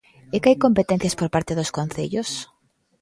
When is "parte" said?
1.35-1.57